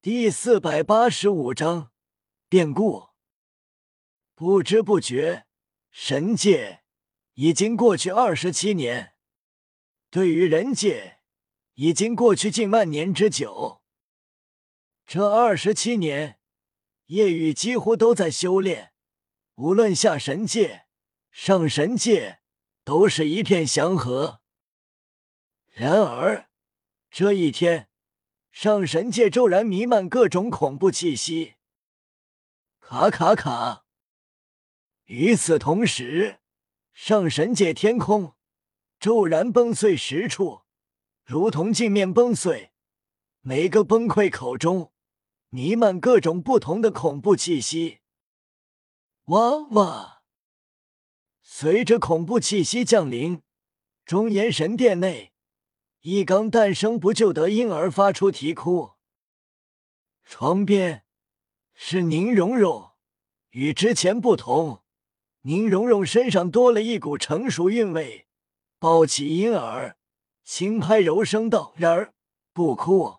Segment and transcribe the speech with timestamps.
[0.00, 1.90] 第四百八十五章
[2.48, 3.08] 变故。
[4.36, 5.44] 不知不觉，
[5.90, 6.84] 神界
[7.34, 9.16] 已经过去二十七年，
[10.08, 11.18] 对于人界，
[11.74, 13.82] 已经过去近万年之久。
[15.04, 16.38] 这二十七年，
[17.06, 18.92] 夜雨几乎都在修炼，
[19.56, 20.86] 无论下神界、
[21.32, 22.38] 上神界，
[22.84, 24.42] 都是一片祥和。
[25.72, 26.48] 然而，
[27.10, 27.87] 这一天。
[28.50, 31.54] 上神界骤然弥漫各种恐怖气息，
[32.80, 33.84] 卡卡卡。
[35.04, 36.40] 与此同时，
[36.92, 38.34] 上神界天空
[38.98, 40.62] 骤然崩碎十处，
[41.24, 42.72] 如同镜面崩碎。
[43.40, 44.92] 每个崩溃口中
[45.50, 48.00] 弥漫各种不同的恐怖气息。
[49.26, 50.22] 哇哇！
[51.40, 53.42] 随着恐怖气息降临，
[54.04, 55.32] 中炎神殿内。
[56.02, 58.92] 一刚诞生不就得婴儿发出啼哭。
[60.24, 61.04] 床边
[61.74, 62.92] 是宁荣荣，
[63.50, 64.84] 与之前不同，
[65.42, 68.26] 宁荣荣身上多了一股成熟韵味。
[68.78, 69.98] 抱起婴儿，
[70.44, 72.14] 轻拍柔声道：“然儿，
[72.52, 73.18] 不哭。”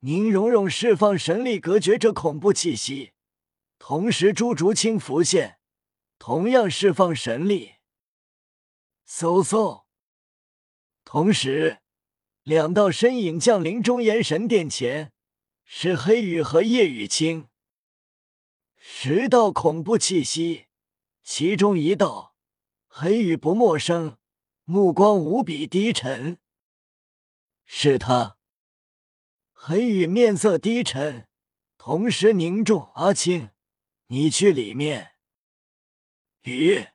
[0.00, 3.12] 宁荣荣释放神力，隔绝这恐怖气息，
[3.78, 5.58] 同时朱竹清浮现，
[6.18, 7.74] 同样释放神力。
[9.06, 9.81] 嗖嗖。
[11.12, 11.82] 同时，
[12.42, 15.12] 两道身影降临中炎神殿前，
[15.62, 17.50] 是黑羽和叶雨清。
[18.78, 20.68] 十道恐怖气息，
[21.22, 22.34] 其中一道，
[22.86, 24.16] 黑羽不陌生，
[24.64, 26.38] 目光无比低沉。
[27.66, 28.38] 是他。
[29.52, 31.28] 黑羽面色低沉，
[31.76, 32.90] 同时凝重。
[32.94, 33.50] 阿青，
[34.06, 35.12] 你去里面。
[36.44, 36.86] 雨，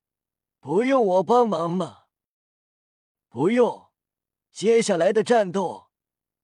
[0.60, 2.06] 不用我帮忙吗？
[3.30, 3.87] 不用。
[4.58, 5.92] 接下来的战斗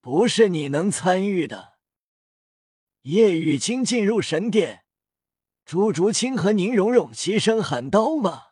[0.00, 1.78] 不是你能参与的。
[3.02, 4.84] 叶雨清进入神殿，
[5.64, 8.50] 朱竹清和宁荣荣齐声喊道：“吗？”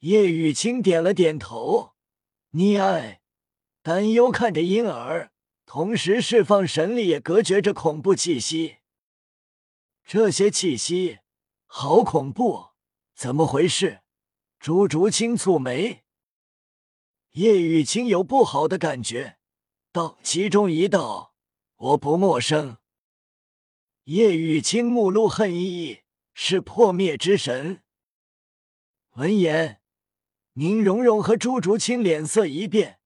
[0.00, 1.94] 叶雨清点了点头，
[2.52, 3.22] 溺爱
[3.80, 5.32] 担忧看着婴儿，
[5.64, 8.80] 同时释放神力，也隔绝着恐怖气息。
[10.04, 11.20] 这些气息
[11.64, 12.72] 好恐怖，
[13.14, 14.02] 怎么回事？
[14.60, 16.02] 朱竹清蹙眉。
[17.36, 19.36] 叶雨清有不好的感觉，
[19.92, 21.34] 道：“其中一道
[21.76, 22.78] 我不陌生。”
[24.04, 26.00] 叶雨清目露恨意，
[26.32, 27.82] 是破灭之神。
[29.16, 29.82] 闻言，
[30.54, 33.00] 宁荣荣和朱竹清脸色一变，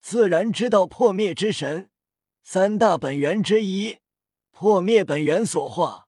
[0.00, 1.90] 自然知道破灭之神
[2.44, 3.98] 三大本源之一，
[4.52, 6.06] 破灭本源所化，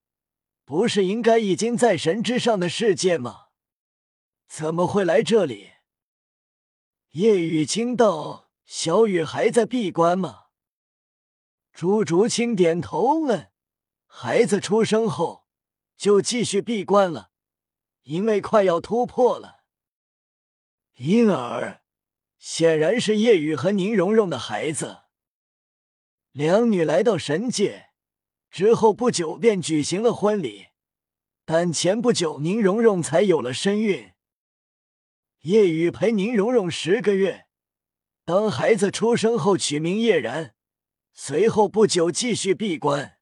[0.65, 3.47] 不是应该已经在神之上的世界吗？
[4.47, 5.69] 怎么会来这里？
[7.12, 10.44] 叶雨清道：“小雨还在闭关吗？”
[11.75, 13.50] 朱竹清点头问
[14.06, 15.47] ：“孩子出生后
[15.97, 17.31] 就继续闭关了，
[18.03, 19.65] 因为快要突破了。”
[20.99, 21.82] 婴儿
[22.38, 25.04] 显然是叶雨和宁荣荣的孩子。
[26.31, 27.88] 两女来到神界
[28.53, 30.69] 之后不久便举行了婚礼，
[31.44, 34.12] 但前不久宁荣荣才有了身孕。
[35.43, 37.47] 叶雨陪宁荣荣十个月，
[38.27, 40.55] 当孩子出生后取名叶然，
[41.15, 43.17] 随后不久继续闭关。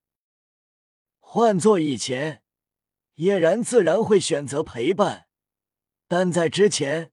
[1.21, 2.43] 换做以前，
[3.15, 5.28] 叶然自然会选择陪伴，
[6.09, 7.12] 但在之前，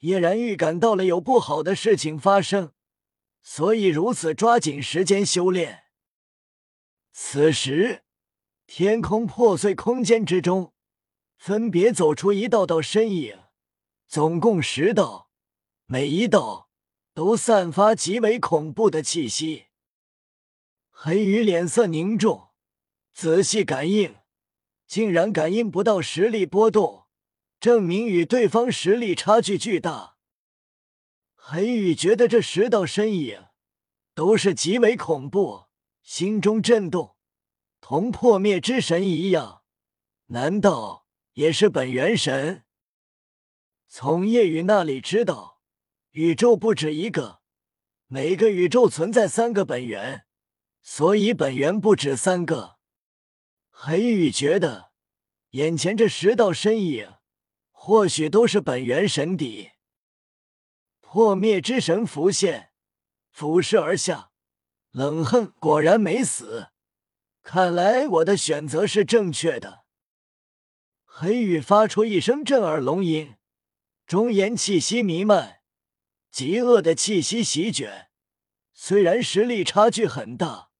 [0.00, 2.74] 叶然预感到了有不好的事情发生，
[3.40, 5.84] 所以如此抓紧时间修炼。
[7.12, 8.02] 此时，
[8.66, 10.74] 天空破碎空间之中，
[11.38, 13.43] 分别走出一道道身影。
[14.06, 15.30] 总共十道，
[15.86, 16.70] 每一道
[17.12, 19.66] 都散发极为恐怖的气息。
[20.90, 22.50] 黑羽脸色凝重，
[23.12, 24.16] 仔细感应，
[24.86, 27.06] 竟然感应不到实力波动，
[27.58, 30.16] 证明与对方实力差距巨大。
[31.34, 33.46] 黑羽觉得这十道身影
[34.14, 35.64] 都是极为恐怖，
[36.02, 37.16] 心中震动，
[37.80, 39.62] 同破灭之神一样，
[40.26, 42.63] 难道也是本源神？
[43.96, 45.60] 从夜雨那里知道，
[46.10, 47.38] 宇宙不止一个，
[48.08, 50.26] 每个宇宙存在三个本源，
[50.82, 52.78] 所以本源不止三个。
[53.70, 54.90] 黑羽觉得，
[55.50, 57.08] 眼前这十道身影，
[57.70, 59.70] 或许都是本源神邸。
[61.00, 62.72] 破灭之神浮现，
[63.30, 64.32] 俯视而下，
[64.90, 66.70] 冷哼：“果然没死，
[67.44, 69.84] 看来我的选择是正确的。”
[71.06, 73.36] 黑羽发出一声震耳聋音。
[74.06, 75.62] 中炎气息弥漫，
[76.30, 78.10] 极恶的气息席卷。
[78.74, 80.70] 虽然实力差距很大，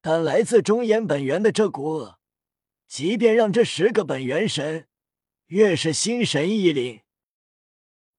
[0.00, 2.18] 但来自中炎本源的这股恶，
[2.88, 4.88] 即便让这十个本源神
[5.46, 7.02] 越是心神意领，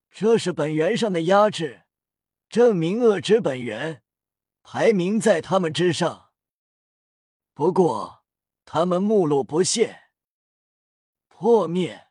[0.09, 1.83] 这是本源上的压制，
[2.47, 4.01] 证明恶之本源
[4.63, 6.29] 排名在他们之上。
[7.53, 8.23] 不过
[8.63, 10.03] 他们目露不屑，
[11.27, 12.07] 破灭。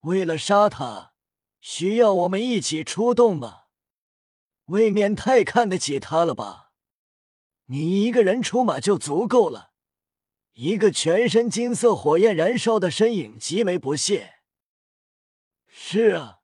[0.00, 1.12] 为了杀他，
[1.60, 3.64] 需要我们一起出动吗？
[4.66, 6.72] 未免太看得起他了吧！
[7.66, 9.72] 你一个人出马就足够了。
[10.52, 14.40] 一个全身金色火焰燃烧的身影极为不屑。
[15.66, 16.40] 是啊，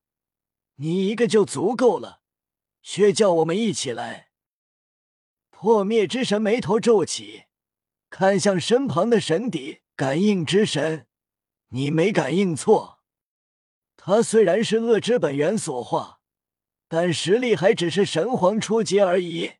[0.76, 2.22] 你一个就足够了，
[2.82, 4.30] 却叫我们一起来。
[5.50, 7.44] 破灭之神眉头皱起，
[8.08, 11.08] 看向身旁的神邸感应之神，
[11.68, 12.93] 你没感应错。
[14.06, 16.20] 他虽然是恶之本源所化，
[16.88, 19.52] 但实力还只是神皇初级而已，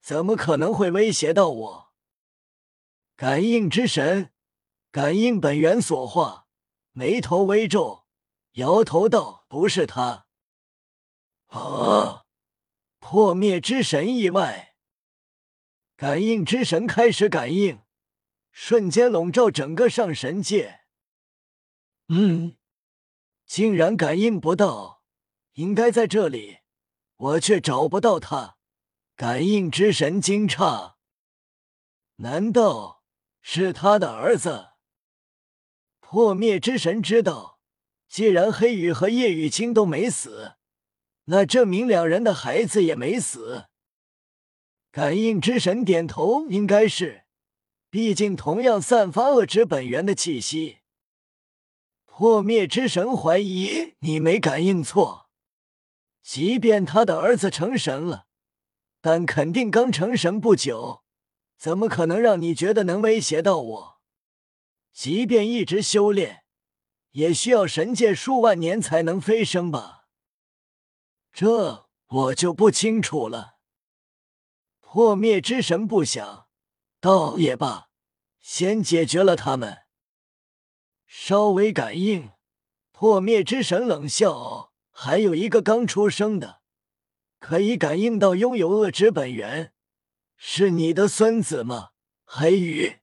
[0.00, 1.92] 怎么可能会威胁到我？
[3.14, 4.32] 感应之神，
[4.90, 6.46] 感应本源所化，
[6.92, 8.06] 眉头微皱，
[8.52, 10.28] 摇头道：“不是他。”
[11.52, 12.24] 啊！
[13.00, 14.76] 破灭之神意外，
[15.94, 17.82] 感应之神开始感应，
[18.50, 20.80] 瞬间笼罩整个上神界。
[22.08, 22.56] 嗯。
[23.46, 25.02] 竟然感应不到，
[25.54, 26.58] 应该在这里，
[27.16, 28.56] 我却找不到他。
[29.16, 30.94] 感应之神惊诧，
[32.16, 33.04] 难道
[33.40, 34.70] 是他的儿子？
[36.00, 37.60] 破灭之神知道，
[38.08, 40.54] 既然黑羽和叶雨清都没死，
[41.26, 43.66] 那证明两人的孩子也没死。
[44.90, 47.24] 感应之神点头，应该是，
[47.90, 50.78] 毕竟同样散发恶之本源的气息。
[52.16, 55.28] 破灭之神怀疑你没感应错，
[56.22, 58.28] 即便他的儿子成神了，
[59.00, 61.02] 但肯定刚成神不久，
[61.58, 64.00] 怎么可能让你觉得能威胁到我？
[64.92, 66.44] 即便一直修炼，
[67.10, 70.04] 也需要神界数万年才能飞升吧？
[71.32, 73.56] 这我就不清楚了。
[74.78, 76.46] 破灭之神不想，
[77.00, 77.88] 倒也罢，
[78.38, 79.83] 先解决了他们。
[81.16, 82.32] 稍微感应，
[82.90, 86.60] 破灭之神冷笑：“还有一个刚出生的，
[87.38, 89.72] 可以感应到拥有恶之本源，
[90.36, 91.90] 是你的孙子吗？”
[92.26, 92.98] 黑羽，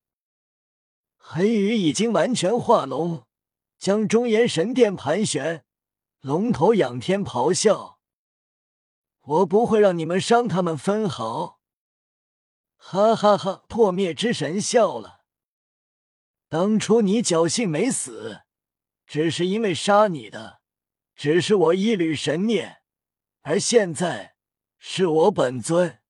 [1.16, 3.24] 黑羽已经完全化龙，
[3.80, 5.64] 将中炎神殿盘旋，
[6.20, 8.02] 龙头仰天咆哮
[9.24, 11.62] ：“我不会让你们伤他们分毫！”
[12.76, 13.64] 哈哈哈！
[13.70, 15.21] 破灭之神笑了。
[16.52, 18.42] 当初你侥幸没死，
[19.08, 20.60] 只是因为杀你的
[21.16, 22.82] 只是我一缕神念，
[23.44, 24.36] 而现在
[24.78, 26.02] 是我本尊，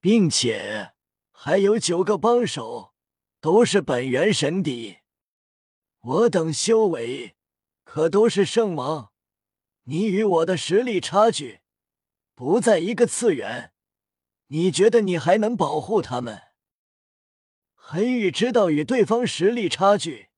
[0.00, 0.94] 并且
[1.30, 2.94] 还有九个帮手，
[3.40, 4.98] 都是本源神邸。
[6.00, 7.36] 我等修为
[7.84, 9.12] 可都是圣王，
[9.84, 11.60] 你与我的实力差距
[12.34, 13.72] 不在一个次元，
[14.48, 16.42] 你觉得你还能保护他们？
[17.86, 20.30] 黑羽知道与对方实力差距，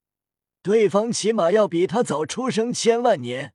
[0.62, 3.54] 对方起码要比他早出生千万年，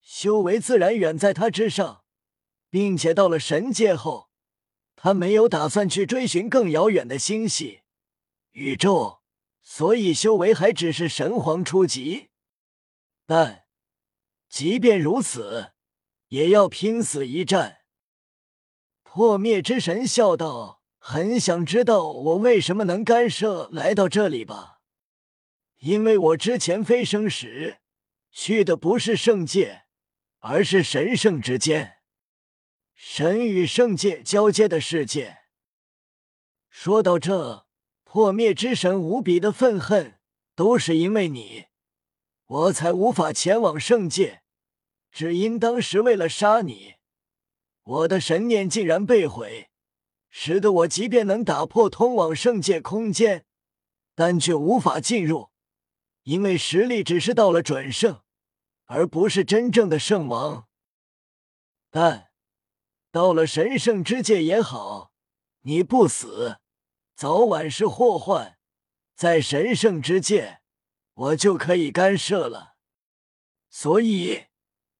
[0.00, 2.04] 修为自然远在他之上，
[2.70, 4.30] 并且到了神界后，
[4.96, 7.82] 他没有打算去追寻更遥远的星系、
[8.52, 9.20] 宇宙，
[9.62, 12.30] 所以修为还只是神皇初级。
[13.26, 13.66] 但
[14.48, 15.72] 即便如此，
[16.28, 17.82] 也要拼死一战。
[19.02, 20.81] 破灭之神笑道。
[21.04, 24.78] 很想知道我为什么能干涉来到这里吧？
[25.78, 27.80] 因为我之前飞升时
[28.30, 29.82] 去的不是圣界，
[30.38, 31.94] 而是神圣之间，
[32.94, 35.38] 神与圣界交接的世界。
[36.70, 37.66] 说到这，
[38.04, 40.20] 破灭之神无比的愤恨，
[40.54, 41.64] 都是因为你，
[42.46, 44.42] 我才无法前往圣界，
[45.10, 46.94] 只因当时为了杀你，
[47.82, 49.70] 我的神念竟然被毁。
[50.34, 53.44] 使得我即便能打破通往圣界空间，
[54.14, 55.50] 但却无法进入，
[56.22, 58.22] 因为实力只是到了准圣，
[58.86, 60.66] 而不是真正的圣王。
[61.90, 62.30] 但
[63.10, 65.12] 到了神圣之界也好，
[65.60, 66.56] 你不死，
[67.14, 68.56] 早晚是祸患。
[69.14, 70.62] 在神圣之界，
[71.12, 72.76] 我就可以干涉了。
[73.68, 74.46] 所以，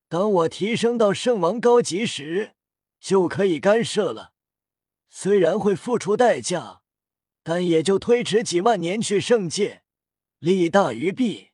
[0.08, 2.54] 当我提升到圣王高级时，
[3.00, 4.31] 就可以干涉了。
[5.14, 6.80] 虽然会付出代价，
[7.42, 9.82] 但也就推迟几万年去圣界，
[10.38, 11.50] 利大于弊。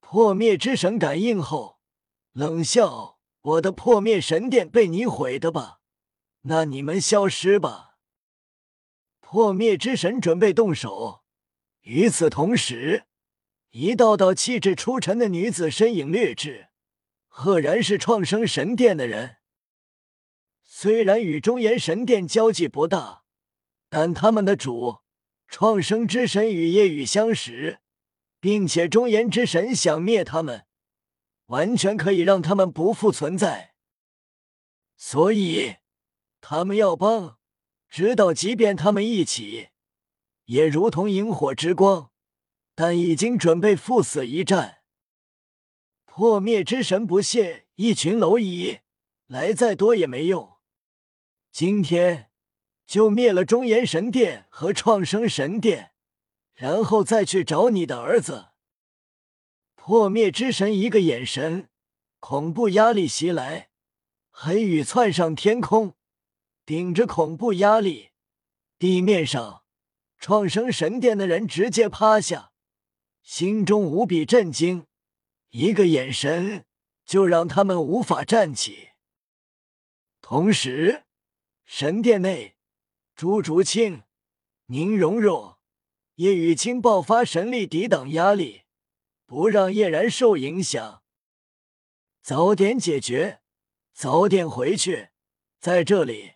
[0.00, 1.78] 破灭之神感应后
[2.32, 5.78] 冷笑：“我的破灭神殿被你毁的吧？
[6.42, 7.98] 那你们消失吧。”
[9.22, 11.22] 破灭之神准备动手。
[11.82, 13.04] 与此同时，
[13.70, 16.70] 一道道气质出尘的女子身影掠至，
[17.28, 19.36] 赫然是创生神殿的人。
[20.84, 23.22] 虽然与中原神殿交际不大，
[23.88, 24.98] 但他们的主
[25.48, 27.78] 创生之神与夜雨相识，
[28.38, 30.66] 并且中原之神想灭他们，
[31.46, 33.72] 完全可以让他们不复存在。
[34.94, 35.76] 所以，
[36.42, 37.38] 他们要帮，
[37.88, 39.68] 直到即便他们一起，
[40.44, 42.10] 也如同萤火之光，
[42.74, 44.82] 但已经准备赴死一战。
[46.04, 48.80] 破灭之神不屑，一群蝼蚁，
[49.28, 50.53] 来再多也没用。
[51.54, 52.32] 今天
[52.84, 55.92] 就灭了中炎神殿和创生神殿，
[56.52, 58.46] 然后再去找你的儿子。
[59.76, 61.68] 破灭之神一个眼神，
[62.18, 63.70] 恐怖压力袭来。
[64.32, 65.94] 黑羽窜上天空，
[66.66, 68.10] 顶着恐怖压力，
[68.76, 69.62] 地面上
[70.18, 72.50] 创生神殿的人直接趴下，
[73.22, 74.88] 心中无比震惊。
[75.50, 76.64] 一个眼神
[77.06, 78.88] 就让他们无法站起。
[80.20, 81.03] 同时，
[81.64, 82.56] 神殿内，
[83.14, 84.02] 朱竹清、
[84.66, 85.56] 宁荣荣、
[86.16, 88.62] 叶雨清爆发神力抵挡压力，
[89.26, 91.02] 不让叶然受影响。
[92.22, 93.40] 早点解决。
[93.96, 95.10] 早点回去，
[95.60, 96.32] 在这里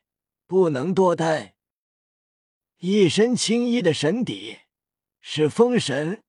[0.46, 1.56] 不能多待。
[2.76, 4.58] 一身青衣的神邸
[5.20, 6.22] 是风神，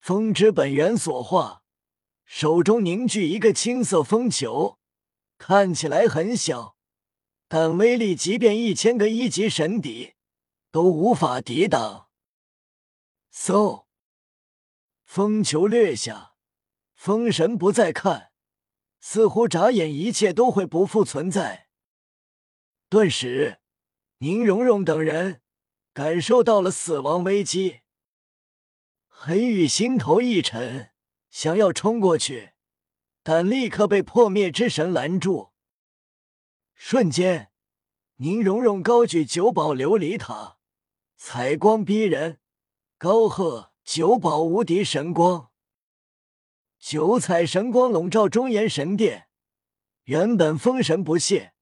[0.00, 1.62] 风之本源所化，
[2.24, 4.80] 手中凝聚一个青色风球，
[5.38, 6.71] 看起来很小，
[7.54, 10.14] 但威力即便一千个一级神邸
[10.70, 12.08] 都无法抵挡。
[13.30, 13.84] 嗖，
[15.04, 16.32] 风球掠下，
[16.94, 18.32] 风神不再看。
[19.00, 21.68] 似乎眨眼，一切都会不复存在。
[22.88, 23.60] 顿时，
[24.20, 25.42] 宁荣荣等人
[25.92, 27.80] 感受到了死亡危机。
[29.08, 30.92] 黑羽心头一沉，
[31.28, 32.54] 想要冲过去，
[33.22, 35.51] 但立刻被破灭之神拦住。
[36.84, 37.52] 瞬间，
[38.16, 40.58] 宁荣荣高举九宝琉璃塔，
[41.16, 42.40] 彩光逼人，
[42.98, 45.52] 高喝：“九宝无敌神光！”
[46.80, 49.28] 九彩神光笼罩中炎神殿，
[50.02, 51.54] 原本风神不屑，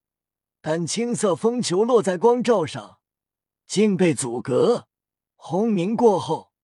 [0.62, 3.00] 但青色风球落在光照上，
[3.66, 4.88] 竟被阻隔。
[5.36, 6.54] 轰鸣过后，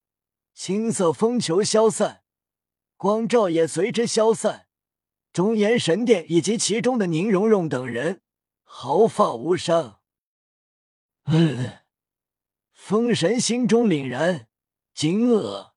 [0.54, 2.22] 青色风球消散，
[2.96, 4.66] 光照也随之消散。
[5.34, 8.22] 中炎神殿以及其中的宁荣荣等人
[8.68, 10.00] 毫发无伤。
[11.25, 11.78] 嗯，
[12.73, 14.49] 风神心中凛然，
[14.92, 15.70] 惊愕。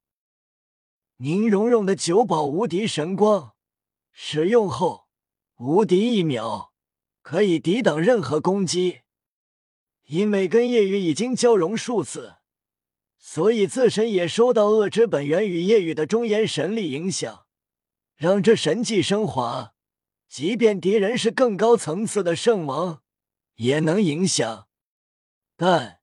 [1.17, 3.53] 宁荣荣的九宝无敌神光
[4.11, 5.07] 使用后，
[5.57, 6.73] 无敌一秒，
[7.21, 9.01] 可以抵挡任何攻击。
[10.05, 12.37] 因为跟夜雨已经交融数次，
[13.17, 17.45] 所以自身也受到恶之本源与夜雨的中炎神力影响，
[18.15, 19.75] 让这神技升华。
[20.29, 23.01] 即便敌人是更高层次的圣王，
[23.55, 24.69] 也能影响。
[25.57, 26.01] 但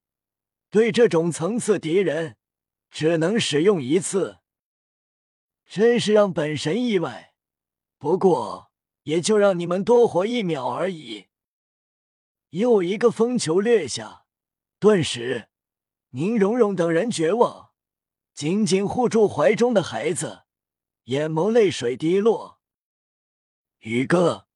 [0.69, 2.35] 对这种层次敌人，
[2.91, 4.39] 只能使用一次。
[5.65, 7.33] 真是让本神意外，
[7.97, 8.69] 不过
[9.03, 11.27] 也就让你们多活一秒而已。
[12.49, 14.25] 又一个风球掠下，
[14.77, 15.49] 顿时
[16.09, 17.71] 宁荣荣等人绝望，
[18.33, 20.43] 紧紧护住怀中的孩子，
[21.05, 22.56] 眼眸泪水滴落。
[23.81, 24.47] 宇哥，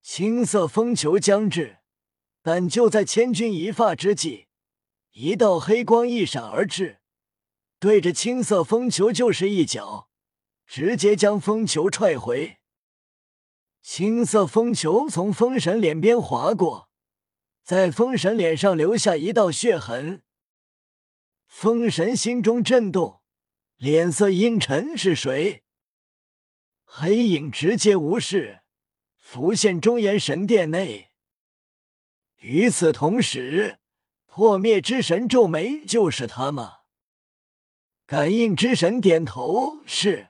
[0.00, 1.78] 青色风球将至，
[2.42, 4.46] 但就在千钧一发之际，
[5.10, 7.00] 一道黑光一闪而至。
[7.80, 10.08] 对着青色风球就是一脚，
[10.64, 12.58] 直接将风球踹回。
[13.82, 16.88] 青色风球从风神脸边划过，
[17.64, 20.22] 在风神脸上留下一道血痕。
[21.46, 23.20] 风神心中震动，
[23.76, 24.96] 脸色阴沉。
[24.96, 25.63] 是谁？
[26.96, 28.60] 黑影直接无视，
[29.16, 31.10] 浮现中炎神殿内。
[32.36, 33.80] 与此同时，
[34.26, 36.82] 破灭之神皱眉：“就是他吗？”
[38.06, 40.28] 感应之神点头，是。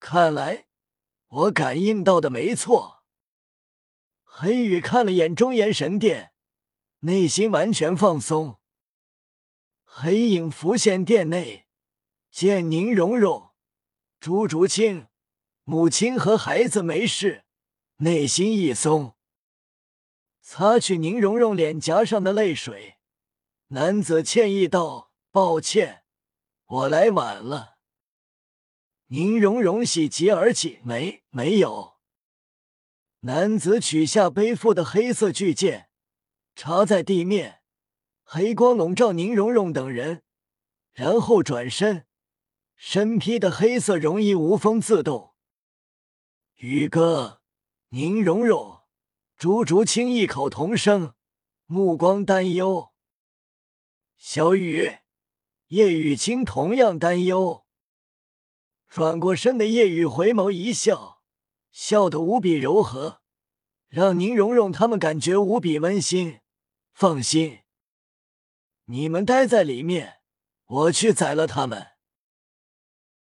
[0.00, 0.64] 看来
[1.26, 3.04] 我感应到的没错。
[4.22, 6.32] 黑羽看了眼中炎神殿，
[7.00, 8.58] 内心完全放松。
[9.84, 11.66] 黑影浮现殿内，
[12.30, 13.50] 见宁荣荣、
[14.18, 15.08] 朱竹清
[15.70, 17.44] 母亲和孩子没事，
[17.98, 19.14] 内心一松。
[20.40, 22.96] 擦去宁荣荣脸颊上的泪水，
[23.66, 26.04] 男子歉意道：“抱歉。”
[26.64, 27.76] 我来晚了。
[29.08, 31.98] 宁荣荣喜极而泣，没没有。
[33.20, 35.90] 男子取下背负的黑色巨剑，
[36.56, 37.60] 插在地面，
[38.22, 40.22] 黑光笼罩宁荣荣等人，
[40.94, 42.06] 然后转身，
[42.74, 45.34] 身披的黑色绒衣无风自动。
[46.60, 47.40] 宇哥，
[47.90, 48.80] 宁荣荣，
[49.36, 51.14] 朱竹清异口同声，
[51.66, 52.90] 目光担忧。
[54.16, 54.98] 小雨，
[55.68, 57.64] 叶雨清同样担忧。
[58.88, 61.22] 转过身的叶雨回眸一笑，
[61.70, 63.20] 笑得无比柔和，
[63.86, 66.40] 让宁荣荣他们感觉无比温馨。
[66.92, 67.60] 放心，
[68.86, 70.22] 你们待在里面，
[70.66, 71.97] 我去宰了他们。